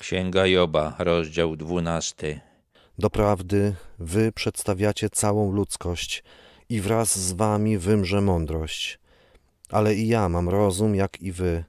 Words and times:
Księga 0.00 0.46
Joba, 0.46 0.94
rozdział 0.98 1.56
12. 1.56 2.40
Doprawdy 2.98 3.74
wy 3.98 4.32
przedstawiacie 4.32 5.10
całą 5.10 5.52
ludzkość 5.52 6.24
i 6.68 6.80
wraz 6.80 7.18
z 7.18 7.32
wami 7.32 7.78
wymrze 7.78 8.20
mądrość. 8.20 8.98
Ale 9.70 9.94
i 9.94 10.08
ja 10.08 10.28
mam 10.28 10.48
rozum 10.48 10.94
jak 10.94 11.22
i 11.22 11.32
wy. 11.32 11.64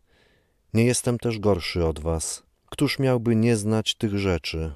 Nie 0.73 0.85
jestem 0.85 1.19
też 1.19 1.39
gorszy 1.39 1.85
od 1.85 1.99
was. 1.99 2.43
Któż 2.69 2.99
miałby 2.99 3.35
nie 3.35 3.55
znać 3.55 3.95
tych 3.95 4.17
rzeczy? 4.17 4.73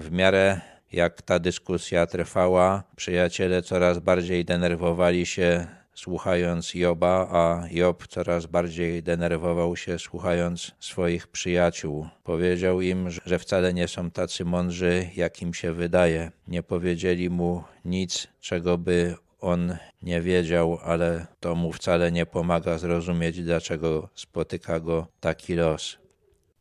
W 0.00 0.10
miarę 0.10 0.60
jak 0.92 1.22
ta 1.22 1.38
dyskusja 1.38 2.06
trwała, 2.06 2.82
przyjaciele 2.96 3.62
coraz 3.62 3.98
bardziej 3.98 4.44
denerwowali 4.44 5.26
się 5.26 5.66
słuchając 5.94 6.74
Joba, 6.74 7.28
a 7.30 7.68
Job 7.70 8.06
coraz 8.06 8.46
bardziej 8.46 9.02
denerwował 9.02 9.76
się 9.76 9.98
słuchając 9.98 10.72
swoich 10.80 11.26
przyjaciół. 11.26 12.08
Powiedział 12.24 12.80
im, 12.80 13.10
że 13.10 13.38
wcale 13.38 13.74
nie 13.74 13.88
są 13.88 14.10
tacy 14.10 14.44
mądrzy, 14.44 15.10
jak 15.16 15.42
im 15.42 15.54
się 15.54 15.72
wydaje. 15.72 16.32
Nie 16.48 16.62
powiedzieli 16.62 17.30
mu 17.30 17.64
nic, 17.84 18.28
czego 18.40 18.78
by 18.78 19.14
on 19.40 19.76
nie 20.02 20.20
wiedział, 20.20 20.78
ale 20.82 21.26
to 21.40 21.54
mu 21.54 21.72
wcale 21.72 22.12
nie 22.12 22.26
pomaga 22.26 22.78
zrozumieć, 22.78 23.42
dlaczego 23.42 24.08
spotyka 24.14 24.80
go 24.80 25.06
taki 25.20 25.54
los. 25.54 25.98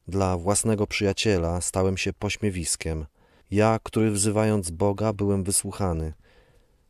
Dla 0.08 0.38
własnego 0.38 0.88
przyjaciela 0.88 1.62
stałem 1.62 1.98
się 1.98 2.14
pośmiewiskiem. 2.14 3.06
Ja, 3.52 3.80
który 3.84 4.12
wzywając 4.12 4.72
Boga 4.72 5.14
byłem 5.14 5.44
wysłuchany. 5.44 6.14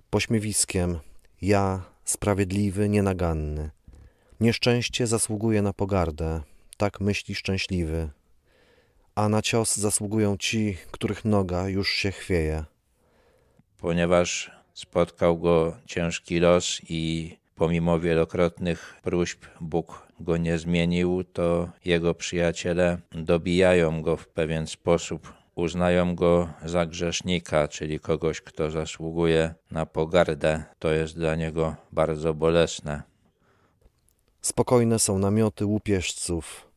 Pośmiewiskiem, 0.09 0.99
ja, 1.41 1.92
sprawiedliwy, 2.05 2.89
nienaganny. 2.89 3.69
Nieszczęście 4.39 5.07
zasługuje 5.07 5.61
na 5.61 5.73
pogardę, 5.73 6.41
tak 6.77 7.01
myśli 7.01 7.35
szczęśliwy. 7.35 8.09
A 9.15 9.29
na 9.29 9.41
cios 9.41 9.77
zasługują 9.77 10.37
ci, 10.37 10.77
których 10.91 11.25
noga 11.25 11.69
już 11.69 11.91
się 11.91 12.11
chwieje. 12.11 12.63
Ponieważ 13.77 14.51
spotkał 14.73 15.37
go 15.37 15.77
ciężki 15.85 16.39
los 16.39 16.81
i 16.89 17.37
pomimo 17.55 17.99
wielokrotnych 17.99 18.99
próśb 19.03 19.45
Bóg 19.61 20.07
go 20.19 20.37
nie 20.37 20.57
zmienił, 20.57 21.23
to 21.23 21.69
jego 21.85 22.15
przyjaciele 22.15 22.97
dobijają 23.11 24.01
go 24.01 24.17
w 24.17 24.27
pewien 24.27 24.67
sposób. 24.67 25.33
Uznają 25.55 26.15
go 26.15 26.49
za 26.65 26.85
grzesznika, 26.85 27.67
czyli 27.67 27.99
kogoś, 27.99 28.41
kto 28.41 28.71
zasługuje 28.71 29.53
na 29.71 29.85
pogardę. 29.85 30.63
To 30.79 30.91
jest 30.91 31.15
dla 31.15 31.35
niego 31.35 31.75
bardzo 31.91 32.33
bolesne. 32.33 33.03
Spokojne 34.41 34.99
są 34.99 35.19
namioty 35.19 35.65
łupieżców. 35.65 36.67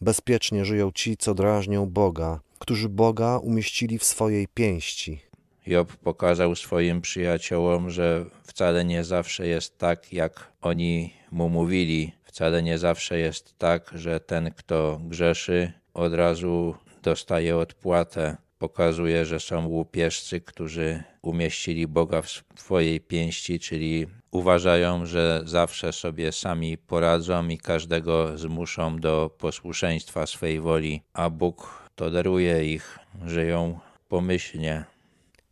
Bezpiecznie 0.00 0.64
żyją 0.64 0.92
ci, 0.92 1.16
co 1.16 1.34
drażnią 1.34 1.86
Boga, 1.86 2.40
którzy 2.58 2.88
Boga 2.88 3.38
umieścili 3.38 3.98
w 3.98 4.04
swojej 4.04 4.48
pięści. 4.48 5.20
Job 5.66 5.96
pokazał 5.96 6.54
swoim 6.54 7.00
przyjaciołom, 7.00 7.90
że 7.90 8.24
wcale 8.42 8.84
nie 8.84 9.04
zawsze 9.04 9.46
jest 9.46 9.78
tak, 9.78 10.12
jak 10.12 10.52
oni 10.60 11.12
mu 11.30 11.48
mówili. 11.48 12.12
Wcale 12.24 12.62
nie 12.62 12.78
zawsze 12.78 13.18
jest 13.18 13.58
tak, 13.58 13.90
że 13.94 14.20
ten, 14.20 14.50
kto 14.50 15.00
grzeszy, 15.02 15.72
od 15.94 16.14
razu 16.14 16.74
dostaje 17.04 17.56
odpłatę. 17.56 18.36
Pokazuje, 18.58 19.24
że 19.24 19.40
są 19.40 19.66
łupieżcy, 19.66 20.40
którzy 20.40 21.02
umieścili 21.22 21.86
Boga 21.86 22.22
w 22.22 22.28
swojej 22.56 23.00
pięści, 23.00 23.58
czyli 23.58 24.06
uważają, 24.30 25.06
że 25.06 25.42
zawsze 25.44 25.92
sobie 25.92 26.32
sami 26.32 26.78
poradzą 26.78 27.48
i 27.48 27.58
każdego 27.58 28.38
zmuszą 28.38 28.96
do 28.98 29.30
posłuszeństwa 29.38 30.26
swej 30.26 30.60
woli, 30.60 31.02
a 31.12 31.30
Bóg 31.30 31.88
toleruje 31.94 32.74
ich, 32.74 32.98
żyją 33.26 33.78
pomyślnie. 34.08 34.84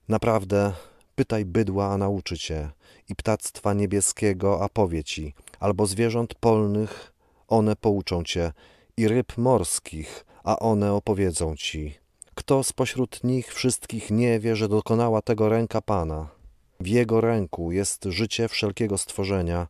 Naprawdę, 0.08 0.72
pytaj 1.14 1.44
bydła, 1.44 1.86
a 1.92 1.98
nauczy 1.98 2.38
cię, 2.38 2.70
i 3.08 3.14
ptactwa 3.14 3.74
niebieskiego, 3.74 4.64
a 4.64 4.68
powie 4.68 5.04
ci, 5.04 5.34
albo 5.60 5.86
zwierząt 5.86 6.34
polnych, 6.34 7.12
one 7.48 7.76
pouczą 7.76 8.24
cię, 8.24 8.52
i 8.96 9.08
ryb 9.08 9.36
morskich, 9.36 10.24
a 10.44 10.58
one 10.58 10.92
opowiedzą 10.92 11.56
ci. 11.56 11.94
Kto 12.34 12.64
spośród 12.64 13.24
nich 13.24 13.54
wszystkich 13.54 14.10
nie 14.10 14.40
wie, 14.40 14.56
że 14.56 14.68
dokonała 14.68 15.22
tego 15.22 15.48
ręka 15.48 15.80
Pana? 15.80 16.28
W 16.80 16.86
Jego 16.86 17.20
ręku 17.20 17.72
jest 17.72 18.04
życie 18.04 18.48
wszelkiego 18.48 18.98
stworzenia 18.98 19.68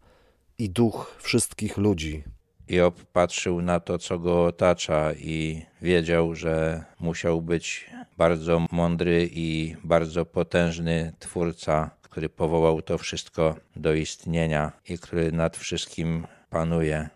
i 0.58 0.70
duch 0.70 1.16
wszystkich 1.18 1.76
ludzi. 1.76 2.24
Job 2.68 3.04
patrzył 3.12 3.62
na 3.62 3.80
to, 3.80 3.98
co 3.98 4.18
go 4.18 4.44
otacza 4.44 5.12
i 5.12 5.62
wiedział, 5.82 6.34
że 6.34 6.84
musiał 7.00 7.42
być 7.42 7.90
bardzo 8.18 8.66
mądry 8.72 9.28
i 9.32 9.76
bardzo 9.84 10.26
potężny 10.26 11.12
twórca, 11.18 11.90
który 12.02 12.28
powołał 12.28 12.82
to 12.82 12.98
wszystko 12.98 13.54
do 13.76 13.94
istnienia 13.94 14.72
i 14.88 14.98
który 14.98 15.32
nad 15.32 15.56
wszystkim 15.56 16.26
panuje. 16.50 17.08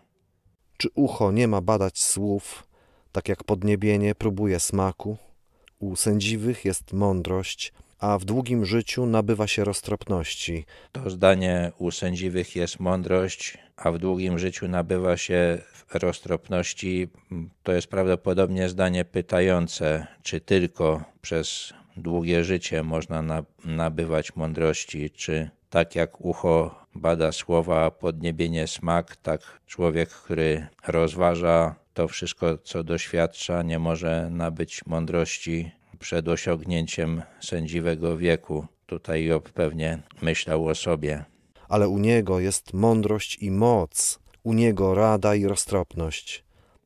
Czy 0.77 0.89
ucho 0.95 1.31
nie 1.31 1.47
ma 1.47 1.61
badać 1.61 1.99
słów, 1.99 2.66
tak 3.17 3.29
jak 3.29 3.43
podniebienie 3.43 4.15
próbuje 4.15 4.59
smaku? 4.59 5.17
U 5.79 5.95
sędziwych 5.95 6.65
jest 6.65 6.93
mądrość, 6.93 7.73
a 7.99 8.17
w 8.17 8.25
długim 8.25 8.65
życiu 8.65 9.05
nabywa 9.05 9.47
się 9.47 9.63
roztropności. 9.63 10.65
To 10.91 11.09
zdanie 11.09 11.71
u 11.77 11.91
sędziwych 11.91 12.55
jest 12.55 12.79
mądrość, 12.79 13.57
a 13.77 13.91
w 13.91 13.97
długim 13.97 14.39
życiu 14.39 14.67
nabywa 14.67 15.17
się 15.17 15.57
roztropności. 15.93 17.07
To 17.63 17.71
jest 17.71 17.87
prawdopodobnie 17.87 18.69
zdanie 18.69 19.05
pytające, 19.05 20.07
czy 20.23 20.41
tylko 20.41 21.03
przez 21.21 21.73
długie 21.95 22.43
życie 22.43 22.83
można 22.83 23.43
nabywać 23.65 24.35
mądrości, 24.35 25.09
czy 25.09 25.49
tak 25.69 25.95
jak 25.95 26.21
ucho 26.21 26.85
bada 26.95 27.31
słowa, 27.31 27.91
podniebienie 27.91 28.67
smak, 28.67 29.15
tak 29.15 29.41
człowiek, 29.67 30.09
który 30.09 30.67
rozważa 30.87 31.75
to 31.97 32.07
wszystko, 32.07 32.57
co 32.57 32.83
doświadcza, 32.83 33.63
nie 33.63 33.79
może 33.79 34.29
nabyć 34.31 34.85
mądrości 34.85 35.71
przed 35.99 36.27
osiągnięciem 36.27 37.21
sędziwego 37.39 38.17
wieku. 38.17 38.65
Tutaj 38.85 39.25
Job 39.25 39.49
pewnie 39.49 39.99
myślał 40.21 40.67
o 40.67 40.75
sobie. 40.75 41.25
Ale 41.69 41.89
u 41.89 41.97
niego 41.97 42.39
jest 42.39 42.73
mądrość 42.73 43.37
i 43.41 43.51
moc, 43.51 44.19
u 44.43 44.53
niego 44.53 44.95
rada 44.95 45.35
i 45.35 45.47
roztropność. 45.47 46.43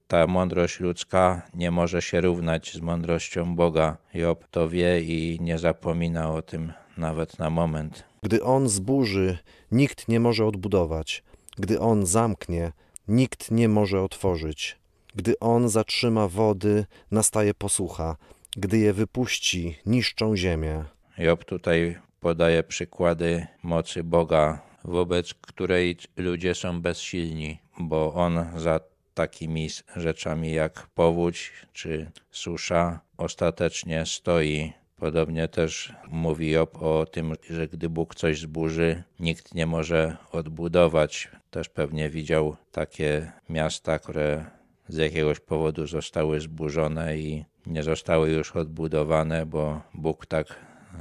Ta 0.08 0.28
mądrość 0.28 0.80
ludzka 0.80 1.42
nie 1.54 1.72
może 1.72 2.02
się 2.02 2.22
równać 2.22 2.74
z 2.74 2.80
mądrością 2.82 3.56
Boga. 3.56 3.98
Job 4.14 4.48
to 4.52 4.70
wie 4.70 5.02
i 5.02 5.38
nie 5.42 5.58
zapomina 5.58 6.34
o 6.34 6.42
tym 6.42 6.74
nawet 6.98 7.40
na 7.40 7.50
moment. 7.50 8.04
Gdy 8.24 8.44
on 8.44 8.70
zburzy, 8.70 9.38
nikt 9.72 10.08
nie 10.08 10.20
może 10.20 10.46
odbudować. 10.46 11.24
Gdy 11.58 11.80
on 11.80 12.06
zamknie, 12.06 12.72
nikt 13.08 13.52
nie 13.52 13.70
może 13.70 14.02
otworzyć. 14.02 14.81
Gdy 15.16 15.40
on 15.40 15.70
zatrzyma 15.70 16.28
wody, 16.28 16.86
nastaje 17.12 17.54
posłucha. 17.54 18.18
Gdy 18.58 18.78
je 18.78 18.94
wypuści, 18.94 19.76
niszczą 19.86 20.38
ziemię. 20.38 20.84
Job 21.18 21.46
tutaj 21.46 21.98
podaje 22.20 22.64
przykłady 22.64 23.48
mocy 23.64 24.04
Boga, 24.04 24.62
wobec 24.84 25.34
której 25.34 25.98
ludzie 26.18 26.56
są 26.56 26.82
bezsilni, 26.82 27.58
bo 27.80 28.14
on 28.14 28.46
za 28.56 28.80
takimi 29.14 29.70
rzeczami 29.96 30.54
jak 30.54 30.88
powódź 30.96 31.52
czy 31.74 32.12
susza 32.32 33.00
ostatecznie 33.18 34.06
stoi. 34.06 34.74
Podobnie 34.98 35.48
też 35.48 35.94
mówi 36.08 36.50
Job 36.50 36.82
o 36.82 37.06
tym, 37.06 37.36
że 37.50 37.68
gdy 37.68 37.90
Bóg 37.90 38.16
coś 38.16 38.40
zburzy, 38.40 39.04
nikt 39.20 39.54
nie 39.56 39.66
może 39.66 40.18
odbudować. 40.32 41.30
Też 41.50 41.70
pewnie 41.70 42.10
widział 42.10 42.56
takie 42.72 43.32
miasta, 43.50 44.00
które 44.00 44.46
z 44.92 44.98
jakiegoś 44.98 45.40
powodu 45.40 45.88
zostały 45.88 46.40
zburzone 46.40 47.18
i 47.18 47.46
nie 47.66 47.84
zostały 47.84 48.30
już 48.30 48.56
odbudowane, 48.56 49.46
bo 49.46 49.82
Bóg 49.94 50.26
tak 50.26 50.56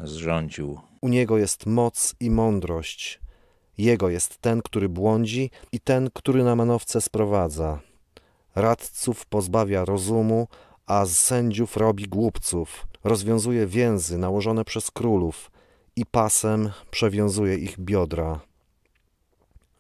zrządził. 0.05 0.81
U 1.01 1.09
Niego 1.09 1.39
jest 1.39 1.67
moc 1.67 2.15
i 2.21 2.31
mądrość. 2.31 3.21
Jego 3.79 4.09
jest 4.09 4.39
ten, 4.39 4.63
który 4.63 4.89
błądzi 4.89 5.51
i 5.73 5.81
ten, 5.81 6.11
który 6.15 6.45
na 6.45 6.57
manowce 6.57 7.01
sprowadza. 7.01 7.81
Radców 8.55 9.27
pozbawia 9.27 9.85
rozumu, 9.85 10.49
a 10.87 11.07
z 11.07 11.19
sędziów 11.19 11.77
robi 11.77 12.05
głupców. 12.05 12.87
Rozwiązuje 13.05 13.67
więzy 13.67 14.19
nałożone 14.19 14.65
przez 14.65 14.91
królów 14.91 15.51
i 15.97 16.07
pasem 16.07 16.71
przewiązuje 16.91 17.55
ich 17.55 17.81
biodra. 17.81 18.41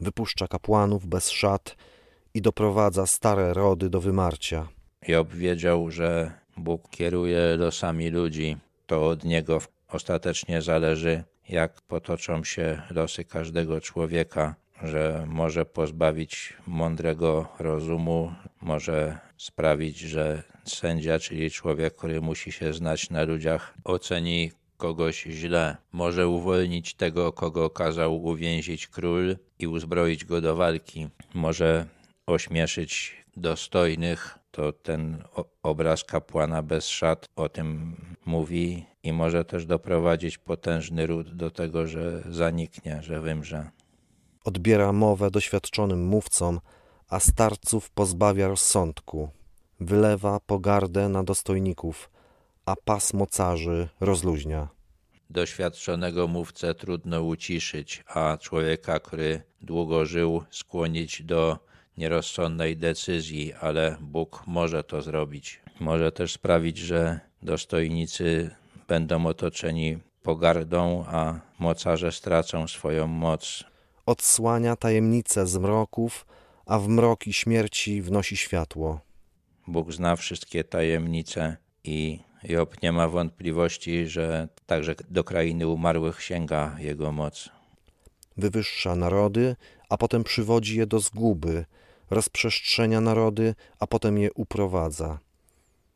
Wypuszcza 0.01 0.49
kapłanów 0.49 1.07
bez 1.07 1.31
szat 1.31 1.77
i 2.35 2.43
doprowadza 2.43 3.06
stare 3.06 3.55
rody 3.55 3.91
do 3.91 4.00
wymarcia. 4.00 4.69
Job 5.09 5.32
wiedział, 5.32 5.91
że 5.91 6.32
Bóg 6.56 6.91
kieruje 6.91 7.56
losami 7.56 8.11
ludzi. 8.11 8.56
To 8.87 9.09
od 9.09 9.25
Niego 9.25 9.59
ostatecznie 9.88 10.62
zależy, 10.62 11.25
jak 11.49 11.81
potoczą 11.81 12.44
się 12.44 12.82
losy 12.91 13.25
każdego 13.25 13.81
człowieka, 13.81 14.55
że 14.82 15.25
może 15.29 15.65
pozbawić 15.65 16.55
mądrego 16.67 17.49
rozumu, 17.59 18.33
może 18.61 19.19
sprawić, 19.37 19.99
że 19.99 20.43
sędzia, 20.65 21.19
czyli 21.19 21.50
człowiek, 21.50 21.97
który 21.97 22.21
musi 22.21 22.53
się 22.53 22.73
znać 22.73 23.11
na 23.11 23.23
ludziach, 23.25 23.75
oceni 23.85 24.53
kogoś 24.76 25.23
źle, 25.23 25.76
może 25.93 26.29
uwolnić 26.29 26.94
tego, 26.94 27.33
kogo 27.33 27.71
kazał 27.71 28.25
uwięzić 28.25 28.87
król 28.87 29.37
i 29.59 29.67
uzbroić 29.67 30.25
go 30.25 30.41
do 30.41 30.56
walki, 30.56 31.09
może 31.35 31.87
ośmieszyć 32.31 33.17
dostojnych, 33.37 34.38
to 34.50 34.73
ten 34.73 35.25
obraz 35.62 36.05
kapłana 36.05 36.62
bez 36.62 36.87
szat 36.88 37.29
o 37.37 37.49
tym 37.49 37.97
mówi 38.27 38.87
i 39.03 39.12
może 39.12 39.44
też 39.44 39.67
doprowadzić 39.67 40.38
potężny 40.38 41.06
ród 41.06 41.35
do 41.37 41.50
tego, 41.50 41.87
że 41.87 42.23
zaniknie, 42.31 43.03
że 43.03 43.21
wymrze. 43.21 43.71
Odbiera 44.44 44.93
mowę 44.93 45.31
doświadczonym 45.31 46.06
mówcom, 46.06 46.61
a 47.09 47.21
starców 47.21 47.91
pozbawia 47.91 48.49
rozsądku. 48.49 49.31
Wylewa 49.81 50.41
pogardę 50.41 51.09
na 51.09 51.25
dostojników, 51.25 52.11
a 52.67 52.76
pas 52.85 53.15
mocarzy 53.15 53.88
rozluźnia. 54.00 54.69
Doświadczonego 55.31 56.29
mówcę 56.29 56.75
trudno 56.75 57.23
uciszyć, 57.23 58.05
a 58.06 58.38
człowieka, 58.41 59.00
który 59.00 59.43
długo 59.61 60.06
żył, 60.06 60.43
skłonić 60.50 61.23
do 61.23 61.69
nierozsądnej 62.00 62.76
decyzji, 62.76 63.52
ale 63.61 63.97
Bóg 64.00 64.43
może 64.47 64.85
to 64.85 65.02
zrobić. 65.02 65.61
Może 65.81 66.12
też 66.12 66.32
sprawić, 66.32 66.79
że 66.79 67.20
dostojnicy 67.43 68.50
będą 68.88 69.26
otoczeni 69.26 69.99
pogardą, 70.23 71.05
a 71.08 71.41
mocarze 71.58 72.12
stracą 72.12 72.69
swoją 72.69 73.06
moc. 73.06 73.64
Odsłania 74.06 74.76
tajemnice 74.76 75.47
zmroków, 75.47 76.26
a 76.67 76.79
w 76.79 76.88
mroki 76.88 77.32
śmierci 77.32 78.02
wnosi 78.02 78.37
światło. 78.37 79.00
Bóg 79.67 79.93
zna 79.93 80.17
wszystkie 80.17 80.64
tajemnice 80.64 81.56
i 81.85 82.19
Job 82.44 82.82
nie 82.82 82.93
ma 82.93 83.08
wątpliwości, 83.08 84.06
że 84.06 84.49
także 84.67 84.94
do 85.11 85.25
krainy 85.25 85.67
umarłych 85.69 86.23
sięga 86.23 86.76
jego 86.79 87.12
moc. 87.12 87.49
Wywyższa 88.37 88.97
narody, 88.97 89.56
a 89.88 89.97
potem 89.97 90.25
przywodzi 90.25 90.79
je 90.79 90.87
do 90.87 91.00
zguby, 91.00 91.64
rozprzestrzenia 92.11 93.01
narody, 93.01 93.55
a 93.79 93.87
potem 93.87 94.19
je 94.19 94.33
uprowadza. 94.33 95.19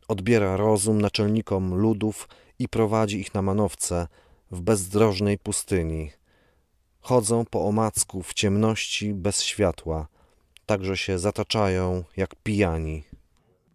Odbiera 0.08 0.56
rozum 0.56 1.00
naczelnikom 1.00 1.74
ludów 1.74 2.28
i 2.58 2.68
prowadzi 2.68 3.20
ich 3.20 3.34
na 3.34 3.42
manowce 3.42 4.08
w 4.50 4.60
bezdrożnej 4.60 5.38
pustyni. 5.38 6.10
Chodzą 7.00 7.44
po 7.44 7.66
omacku 7.66 8.22
w 8.22 8.34
ciemności 8.34 9.14
bez 9.14 9.42
światła, 9.42 10.08
także 10.66 10.96
się 10.96 11.18
zataczają 11.18 12.04
jak 12.16 12.34
pijani. 12.34 13.04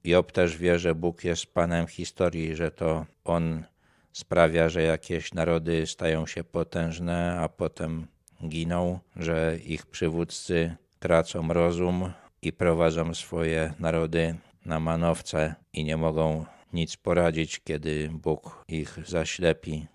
Job 0.03 0.31
też 0.31 0.57
wie, 0.57 0.79
że 0.79 0.95
Bóg 0.95 1.23
jest 1.23 1.45
Panem 1.45 1.87
historii, 1.87 2.55
że 2.55 2.71
to 2.71 3.05
On 3.23 3.63
sprawia, 4.11 4.69
że 4.69 4.81
jakieś 4.81 5.33
narody 5.33 5.87
stają 5.87 6.25
się 6.25 6.43
potężne, 6.43 7.39
a 7.39 7.49
potem 7.49 8.07
giną, 8.47 8.99
że 9.15 9.57
ich 9.65 9.85
przywódcy 9.85 10.75
tracą 10.99 11.53
rozum 11.53 12.11
i 12.41 12.53
prowadzą 12.53 13.13
swoje 13.13 13.73
narody 13.79 14.35
na 14.65 14.79
manowce 14.79 15.55
i 15.73 15.83
nie 15.83 15.97
mogą 15.97 16.45
nic 16.73 16.97
poradzić, 16.97 17.59
kiedy 17.63 18.09
Bóg 18.13 18.63
ich 18.67 18.99
zaślepi. 19.05 19.87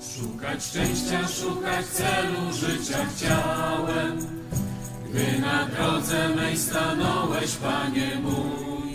Szukać 0.00 0.64
szczęścia, 0.64 1.28
szukać 1.28 1.86
celu 1.86 2.52
życia 2.52 3.06
chciałem, 3.06 4.41
gdy 5.12 5.38
na 5.38 5.66
drodze 5.66 6.28
mej 6.28 6.56
stanąłeś, 6.58 7.56
Panie 7.56 8.10
mój. 8.22 8.92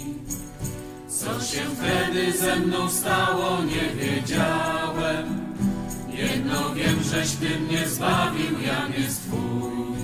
Co 1.07 1.41
się 1.45 1.61
wtedy 1.75 2.37
ze 2.37 2.55
mną 2.55 2.89
stało, 2.89 3.57
nie 3.63 4.03
wiedziałem. 4.03 5.55
Jedno 6.09 6.73
wiem, 6.75 7.03
żeś 7.03 7.31
Ty 7.31 7.59
mnie 7.59 7.87
zbawił, 7.87 8.59
Jan 8.61 8.93
jest 8.97 9.21
Twój. 9.21 9.97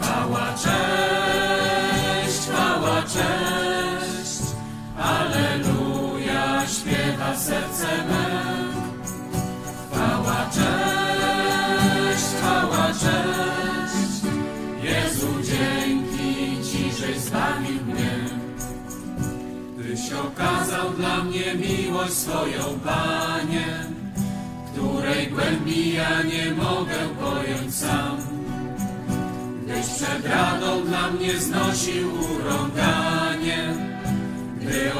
Chwała, 0.00 0.54
cześć, 0.54 2.38
chwała, 2.38 3.02
cześć, 3.02 4.42
Aleluja, 4.98 6.66
śpiewa 6.66 7.36
serce 7.36 7.86
me. 7.86 8.31
Okazał 20.20 20.90
dla 20.90 21.24
mnie 21.24 21.54
miłość 21.54 22.12
swoją, 22.12 22.80
Panie, 22.84 23.86
której 24.72 25.26
głębi 25.26 25.92
ja 25.92 26.22
nie 26.22 26.50
mogę 26.54 26.98
pojąć 27.20 27.74
sam. 27.74 28.16
Gdyś 29.64 29.86
przed 29.86 30.26
radą 30.26 30.84
dla 30.84 31.10
mnie 31.10 31.38
znosił 31.38 32.10
urąganie, 32.14 33.74
gdy 34.60 34.90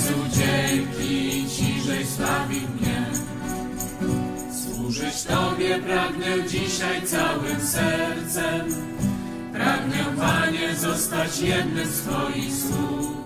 Jezu, 0.00 0.14
dzięki 0.30 1.46
Ci, 1.48 1.80
żeś 1.80 2.06
zbawił 2.06 2.60
mnie. 2.60 3.06
Służyć 4.52 5.22
Tobie 5.22 5.78
pragnę 5.78 6.48
dzisiaj 6.48 7.02
całym 7.02 7.60
sercem, 7.60 8.66
pragnę, 9.52 10.04
Panie, 10.18 10.74
zostać 10.76 11.40
jednym 11.40 11.86
z 11.86 12.00
Twoich 12.00 12.54
sług. 12.54 13.16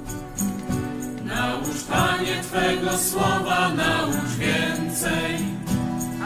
Naucz, 1.25 1.83
Panie, 1.91 2.43
Twego 2.43 2.99
słowa, 2.99 3.69
naucz 3.69 4.31
więcej, 4.39 5.47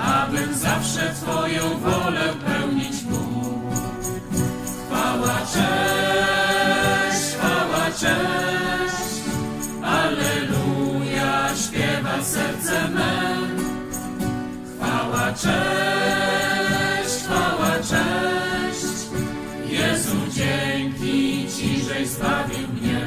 abym 0.03 0.55
zawsze 0.55 1.15
Twoją 1.15 1.79
wolę 1.79 2.35
cześć, 15.43 17.25
chwała, 17.25 17.71
cześć, 17.79 18.95
Jezu, 19.69 20.17
dzięki 20.31 21.47
Ci, 21.57 21.81
żeś 21.83 22.09
zbawił 22.09 22.69
mnie. 22.69 23.07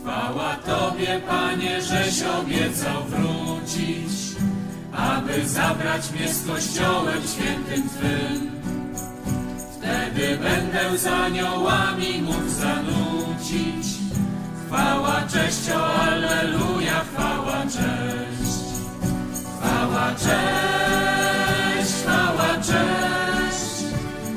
Chwała 0.00 0.56
Tobie, 0.56 1.20
Panie, 1.28 1.82
żeś 1.82 2.22
obiecał 2.22 3.04
wrócić, 3.04 4.36
aby 4.92 5.48
zabrać 5.48 6.10
mnie 6.12 6.28
z 6.28 6.46
Kościołem 6.46 7.22
świętym 7.22 7.88
Twym. 7.88 8.50
Wtedy 9.78 10.38
będę 10.38 10.98
z 10.98 11.06
aniołami 11.06 12.22
mógł 12.22 12.48
zanucić. 12.48 13.83
Cześć, 20.14 21.92
chwała, 22.02 22.54
cześć. 22.56 23.84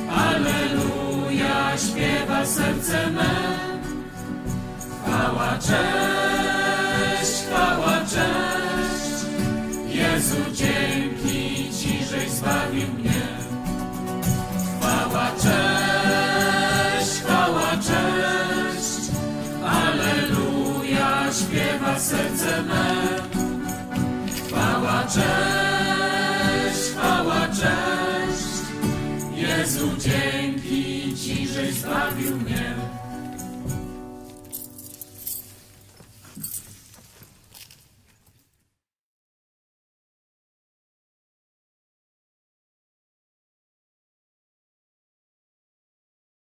Alleluja, 0.10 1.78
śpiewa 1.78 2.46
serce 2.46 3.12
me. 3.12 3.30
Chwała, 5.06 5.58
cześć. 5.58 6.37
Dzięki 29.98 31.16
Ci, 31.18 31.48
żeś 31.48 31.74
zbawił 31.74 32.38
mnie. 32.38 32.57